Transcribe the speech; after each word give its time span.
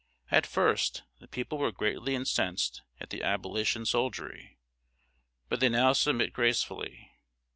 At 0.31 0.47
first 0.47 1.03
the 1.19 1.27
people 1.27 1.59
were 1.59 1.71
greatly 1.71 2.15
incensed 2.15 2.81
at 2.99 3.11
the 3.11 3.21
"Abolition 3.21 3.85
soldiery," 3.85 4.57
but 5.47 5.59
they 5.59 5.69
now 5.69 5.93
submit 5.93 6.33
gracefully. 6.33 7.11